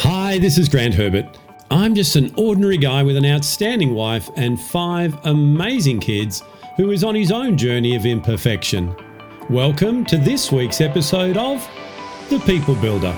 [0.00, 1.38] Hi, this is Grant Herbert.
[1.70, 6.42] I'm just an ordinary guy with an outstanding wife and five amazing kids
[6.76, 8.94] who is on his own journey of imperfection.
[9.48, 11.66] Welcome to this week's episode of
[12.28, 13.12] The People Builder.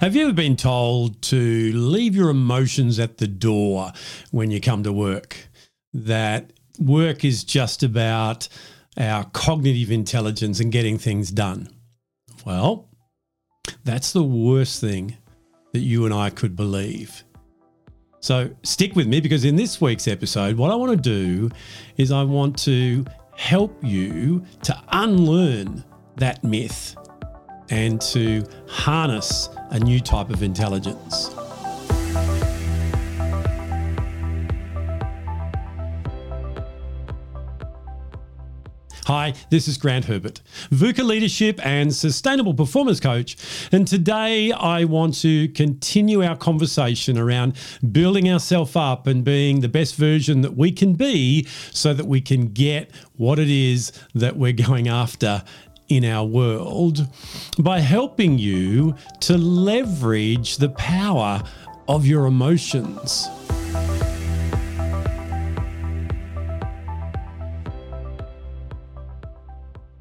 [0.00, 3.92] Have you ever been told to leave your emotions at the door
[4.32, 5.48] when you come to work?
[5.92, 8.48] That work is just about
[8.96, 11.68] our cognitive intelligence and getting things done.
[12.44, 12.88] Well,
[13.84, 15.16] that's the worst thing
[15.72, 17.24] that you and I could believe.
[18.20, 21.50] So stick with me because in this week's episode, what I want to do
[21.96, 23.04] is I want to
[23.36, 25.84] help you to unlearn
[26.16, 26.96] that myth
[27.70, 31.34] and to harness a new type of intelligence.
[39.06, 43.36] Hi, this is Grant Herbert, VUCA leadership and sustainable performance coach.
[43.70, 47.54] And today I want to continue our conversation around
[47.92, 52.22] building ourselves up and being the best version that we can be so that we
[52.22, 55.42] can get what it is that we're going after
[55.90, 57.06] in our world
[57.58, 61.42] by helping you to leverage the power
[61.88, 63.28] of your emotions.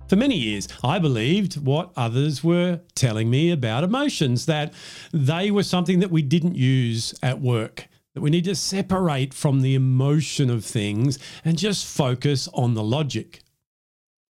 [0.08, 4.74] For many years, I believed what others were telling me about emotions, that
[5.12, 9.62] they were something that we didn't use at work, that we need to separate from
[9.62, 13.40] the emotion of things and just focus on the logic.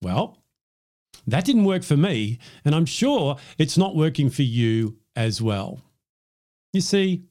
[0.03, 0.39] Well,
[1.27, 5.81] that didn't work for me, and I'm sure it's not working for you as well.
[6.73, 7.25] You see,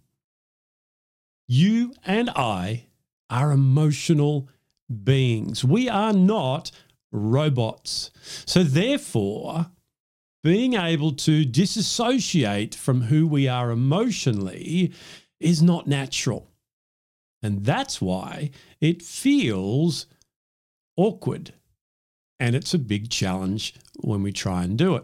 [1.47, 2.87] you and I
[3.29, 4.49] are emotional
[5.03, 5.63] beings.
[5.63, 6.71] We are not
[7.11, 8.11] robots.
[8.45, 9.67] So, therefore,
[10.43, 14.93] being able to disassociate from who we are emotionally
[15.39, 16.49] is not natural.
[17.43, 20.05] And that's why it feels
[20.95, 21.53] awkward.
[22.39, 25.03] And it's a big challenge when we try and do it.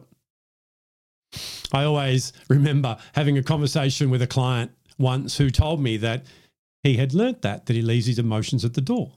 [1.72, 6.26] I always remember having a conversation with a client once who told me that
[6.84, 9.14] he had learnt that, that he leaves his emotions at the door.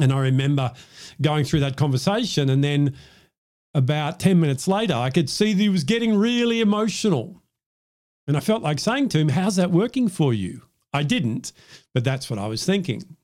[0.00, 0.72] And I remember
[1.20, 2.94] going through that conversation, and then
[3.74, 7.42] about 10 minutes later, I could see that he was getting really emotional.
[8.26, 10.62] And I felt like saying to him, How's that working for you?
[10.92, 11.52] I didn't,
[11.94, 13.16] but that's what I was thinking.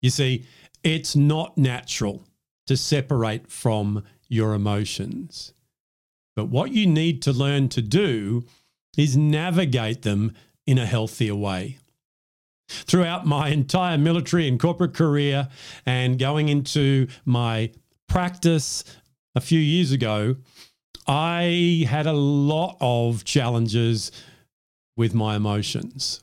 [0.00, 0.44] You see,
[0.82, 2.24] it's not natural
[2.66, 5.52] to separate from your emotions.
[6.36, 8.44] But what you need to learn to do
[8.96, 10.32] is navigate them
[10.66, 11.78] in a healthier way
[12.68, 15.48] throughout my entire military and corporate career
[15.86, 17.70] and going into my
[18.08, 18.84] practice
[19.34, 20.36] a few years ago,
[21.06, 24.12] I had a lot of challenges
[24.96, 26.20] with my emotions.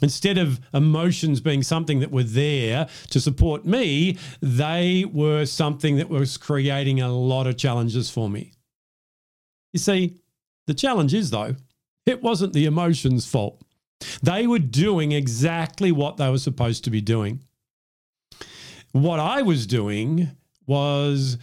[0.00, 6.08] Instead of emotions being something that were there to support me, they were something that
[6.08, 8.52] was creating a lot of challenges for me.
[9.72, 10.20] You see,
[10.66, 11.56] the challenge is, though,
[12.06, 13.60] it wasn't the emotions' fault.
[14.22, 17.40] They were doing exactly what they were supposed to be doing.
[18.92, 20.30] What I was doing
[20.66, 21.38] was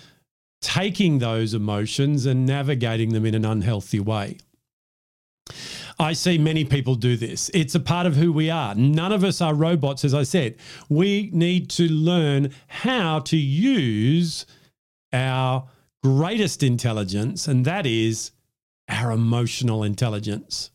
[0.62, 4.38] taking those emotions and navigating them in an unhealthy way.
[5.98, 7.50] I see many people do this.
[7.54, 8.76] It's a part of who we are.
[8.76, 10.58] None of us are robots, as I said.
[10.90, 14.46] We need to learn how to use
[15.14, 15.70] our
[16.04, 18.32] greatest intelligence, and that is
[18.90, 20.72] our emotional intelligence.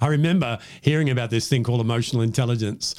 [0.00, 2.94] I remember hearing about this thing called emotional intelligence,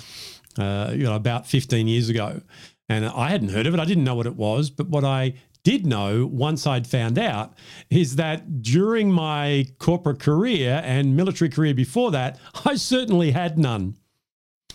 [0.57, 2.41] uh, you know, about 15 years ago.
[2.90, 3.79] And I hadn't heard of it.
[3.79, 4.69] I didn't know what it was.
[4.69, 7.53] But what I did know once I'd found out
[7.90, 13.97] is that during my corporate career and military career before that, I certainly had none.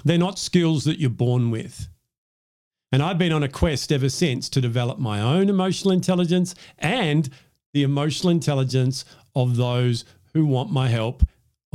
[0.04, 1.88] They're not skills that you're born with.
[2.92, 7.28] And I've been on a quest ever since to develop my own emotional intelligence and
[7.74, 9.04] the emotional intelligence
[9.34, 11.22] of those who want my help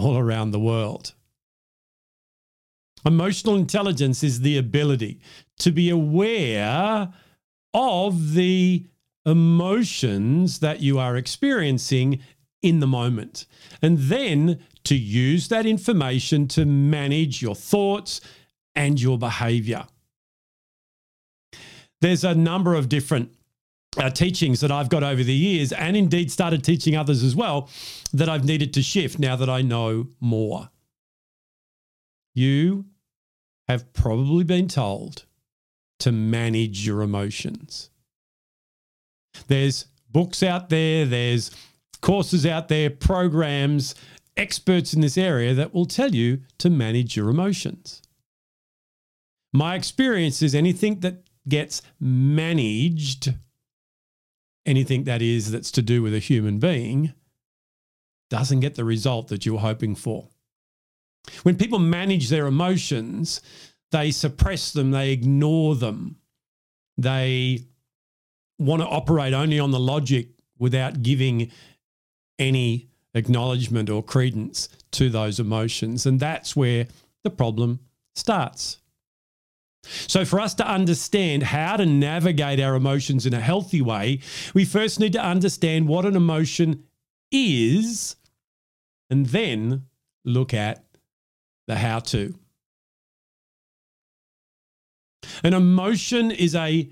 [0.01, 1.13] all around the world.
[3.06, 5.19] Emotional intelligence is the ability
[5.57, 7.12] to be aware
[7.74, 8.86] of the
[9.25, 12.19] emotions that you are experiencing
[12.62, 13.48] in the moment,
[13.81, 18.21] and then to use that information to manage your thoughts
[18.75, 19.88] and your behavior.
[22.01, 23.31] There's a number of different
[23.97, 27.69] uh, teachings that I've got over the years, and indeed started teaching others as well,
[28.13, 30.69] that I've needed to shift now that I know more.
[32.33, 32.85] You
[33.67, 35.25] have probably been told
[35.99, 37.89] to manage your emotions.
[39.47, 41.51] There's books out there, there's
[42.01, 43.95] courses out there, programs,
[44.35, 48.01] experts in this area that will tell you to manage your emotions.
[49.53, 53.33] My experience is anything that gets managed,
[54.65, 57.13] anything that is that's to do with a human being,
[58.29, 60.29] doesn't get the result that you're hoping for.
[61.43, 63.41] When people manage their emotions,
[63.91, 66.17] they suppress them, they ignore them,
[66.97, 67.65] they
[68.57, 70.29] want to operate only on the logic
[70.59, 71.51] without giving
[72.37, 76.05] any acknowledgement or credence to those emotions.
[76.05, 76.87] And that's where
[77.23, 77.79] the problem
[78.15, 78.77] starts.
[79.83, 84.19] So, for us to understand how to navigate our emotions in a healthy way,
[84.54, 86.83] we first need to understand what an emotion
[87.31, 88.16] is
[89.10, 89.86] and then
[90.24, 90.86] look at
[91.68, 92.36] the how to.
[95.44, 96.89] An emotion is a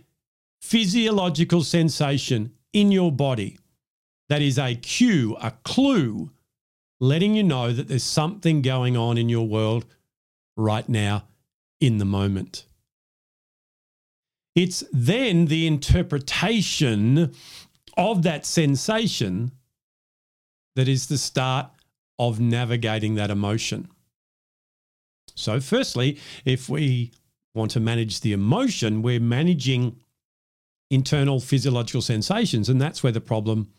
[0.62, 3.58] physiological sensation in your body
[4.30, 6.32] that is a cue, a clue,
[7.00, 9.86] letting you know that there's something going on in your world
[10.56, 11.24] right now
[11.80, 12.66] in the moment.
[14.56, 17.34] It's then the interpretation
[17.98, 19.52] of that sensation
[20.76, 21.72] that is the start
[22.18, 23.90] of navigating that emotion.
[25.36, 27.12] So, firstly, if we
[27.54, 29.98] want to manage the emotion, we're managing
[30.90, 33.70] internal physiological sensations, and that's where the problem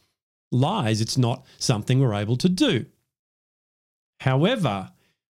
[0.53, 1.01] lies.
[1.01, 2.87] It's not something we're able to do.
[4.21, 4.91] However,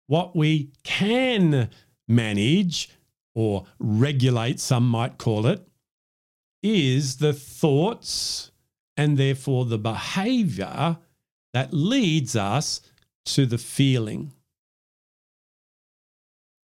[0.07, 1.69] what we can
[2.07, 2.89] manage
[3.37, 5.67] or regulate, some might call it,
[6.63, 8.49] is the thoughts
[8.97, 10.97] and therefore the behavior
[11.53, 12.81] that leads us
[13.25, 14.33] to the feeling.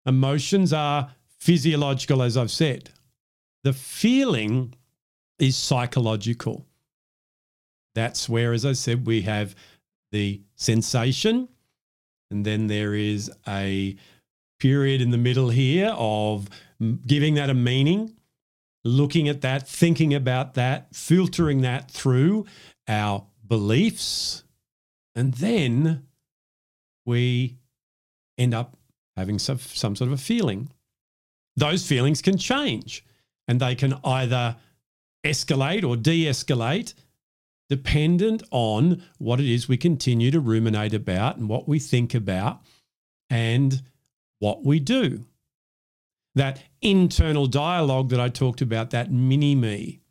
[0.08, 2.90] Emotions are physiological, as I've said.
[3.64, 4.74] The feeling
[5.38, 6.66] is psychological.
[7.94, 9.54] That's where, as I said, we have
[10.12, 11.50] the sensation,
[12.32, 13.96] and then there is a
[14.64, 16.48] period in the middle here of
[17.06, 18.16] giving that a meaning,
[18.86, 22.46] looking at that, thinking about that, filtering that through
[22.88, 24.46] our beliefs,
[25.16, 26.08] and then
[27.06, 27.58] we
[28.38, 28.78] end up
[29.18, 30.70] having some, some sort of a feeling.
[31.58, 33.06] Those feelings can change
[33.50, 34.56] and they can either
[35.26, 36.94] escalate or de escalate
[37.68, 42.62] dependent on what it is we continue to ruminate about and what we think about
[43.30, 43.82] and
[44.44, 45.24] what we do.
[46.36, 50.02] That internal dialogue that I talked about, that mini me,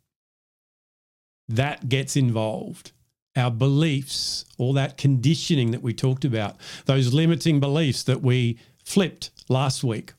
[1.47, 2.93] that gets involved.
[3.35, 9.29] Our beliefs, all that conditioning that we talked about, those limiting beliefs that we flipped
[9.49, 10.13] last week,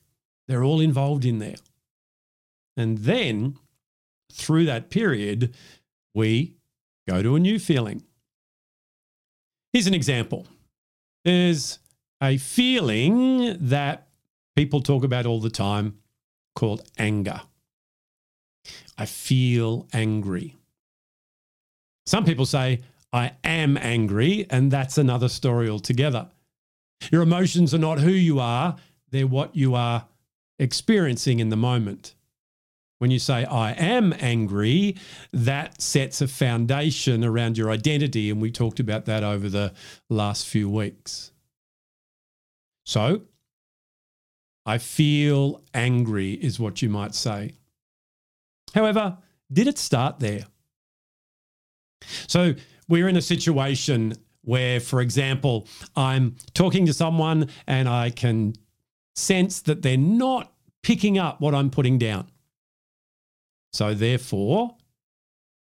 [0.47, 1.55] they're all involved in there.
[2.77, 3.57] And then
[4.31, 5.53] through that period,
[6.13, 6.53] we
[7.05, 8.01] go to a new feeling.
[9.73, 10.47] Here's an example
[11.25, 11.79] there's
[12.21, 14.07] a feeling that
[14.55, 15.97] people talk about all the time
[16.55, 17.41] called anger.
[18.97, 20.55] I feel angry.
[22.05, 22.81] Some people say,
[23.11, 26.29] I am angry, and that's another story altogether.
[27.11, 28.75] Your emotions are not who you are,
[29.11, 30.05] they're what you are
[30.59, 32.15] experiencing in the moment.
[32.99, 34.95] When you say, I am angry,
[35.33, 38.29] that sets a foundation around your identity.
[38.29, 39.73] And we talked about that over the
[40.09, 41.31] last few weeks.
[42.85, 43.23] So,
[44.65, 47.53] I feel angry, is what you might say.
[48.73, 49.17] However,
[49.51, 50.45] did it start there?
[52.27, 52.53] So,
[52.87, 58.53] we're in a situation where, for example, I'm talking to someone and I can
[59.15, 62.29] sense that they're not picking up what I'm putting down.
[63.73, 64.77] So, therefore,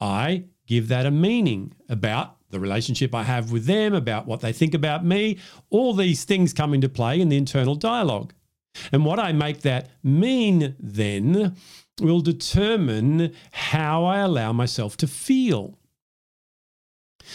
[0.00, 4.52] I give that a meaning about the relationship I have with them, about what they
[4.52, 5.38] think about me.
[5.70, 8.32] All these things come into play in the internal dialogue.
[8.92, 11.56] And what I make that mean then
[12.00, 15.78] will determine how I allow myself to feel.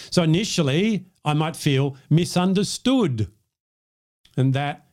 [0.09, 3.27] So initially, I might feel misunderstood.
[4.35, 4.87] And that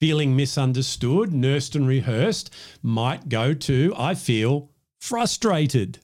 [0.00, 5.98] feeling misunderstood, nursed and rehearsed, might go to I feel frustrated.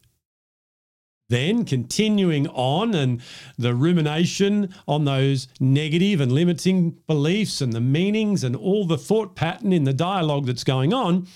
[1.34, 3.20] Then continuing on and
[3.58, 9.34] the rumination on those negative and limiting beliefs and the meanings and all the thought
[9.34, 11.26] pattern in the dialogue that's going on,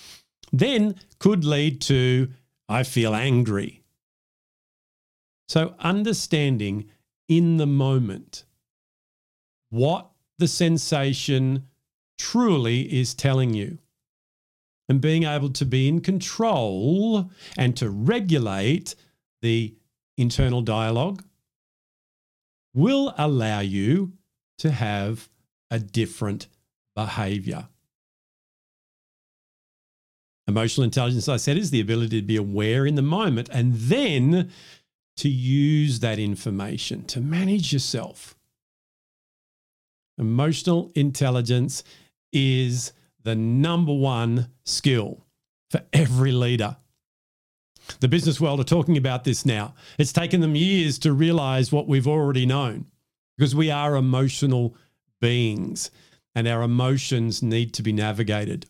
[0.52, 2.28] then could lead to
[2.68, 3.82] I feel angry.
[5.48, 6.88] So understanding
[7.26, 8.44] in the moment
[9.70, 11.66] what the sensation
[12.18, 13.78] truly is telling you.
[14.88, 18.94] and being able to be in control and to regulate
[19.42, 19.74] the
[20.18, 21.24] internal dialogue
[22.74, 24.12] will allow you
[24.58, 25.28] to have
[25.70, 26.48] a different
[26.94, 27.68] behavior.
[30.46, 34.50] Emotional intelligence, I said, is the ability to be aware in the moment and then
[35.18, 38.34] to use that information to manage yourself.
[40.16, 41.84] Emotional intelligence
[42.32, 45.24] is the number one skill
[45.70, 46.76] for every leader.
[48.00, 49.74] The business world are talking about this now.
[49.98, 52.86] It's taken them years to realize what we've already known
[53.36, 54.76] because we are emotional
[55.20, 55.90] beings
[56.34, 58.66] and our emotions need to be navigated.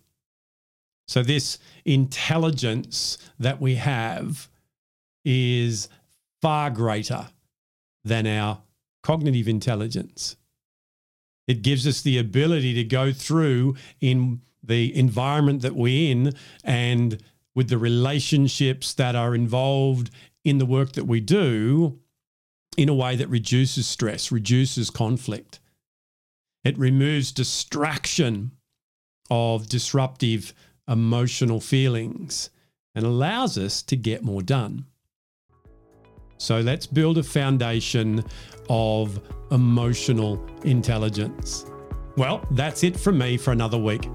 [1.07, 4.49] So, this intelligence that we have
[5.25, 5.89] is
[6.41, 7.29] far greater
[8.05, 8.63] than our
[9.03, 10.37] cognitive intelligence.
[11.47, 17.23] It gives us the ability to go through in the environment that we're in and
[17.59, 20.11] with the relationships that are involved
[20.45, 21.99] in the work that we do
[22.77, 25.59] in a way that reduces stress, reduces conflict.
[26.63, 28.53] It removes distraction
[29.29, 30.55] of disruptive
[30.87, 32.51] emotional feelings
[32.95, 34.87] and allows us to get more done.
[36.37, 38.23] So let's build a foundation
[38.71, 41.67] of emotional intelligence.
[42.17, 44.09] Well, that's it from me for another week.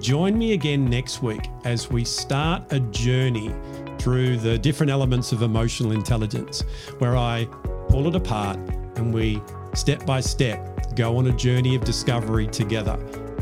[0.00, 3.52] Join me again next week as we start a journey
[3.98, 6.62] through the different elements of emotional intelligence,
[6.98, 7.46] where I
[7.88, 8.58] pull it apart
[8.96, 9.42] and we
[9.74, 12.94] step by step go on a journey of discovery together,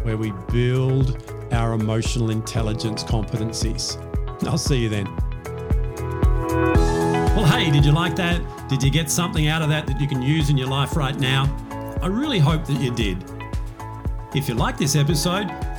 [0.02, 1.22] where we build
[1.52, 4.02] our emotional intelligence competencies.
[4.46, 5.04] I'll see you then.
[7.34, 8.40] Well, hey, did you like that?
[8.68, 11.18] Did you get something out of that that you can use in your life right
[11.18, 11.44] now?
[12.00, 13.24] I really hope that you did.
[14.34, 15.50] If you like this episode,